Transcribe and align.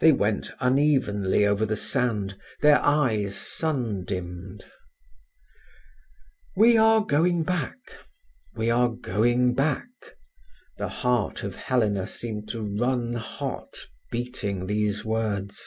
They 0.00 0.12
went 0.12 0.50
unevenly 0.60 1.46
over 1.46 1.64
the 1.64 1.74
sand, 1.74 2.38
their 2.60 2.84
eyes 2.84 3.34
sun 3.34 4.04
dimmed. 4.04 4.66
"We 6.54 6.76
are 6.76 7.02
going 7.02 7.44
back—we 7.44 8.68
are 8.68 8.90
going 8.90 9.54
back!" 9.54 9.88
the 10.76 10.88
heart 10.90 11.44
of 11.44 11.56
Helena 11.56 12.06
seemed 12.06 12.46
to 12.50 12.60
run 12.60 13.14
hot, 13.14 13.86
beating 14.10 14.66
these 14.66 15.02
words. 15.02 15.64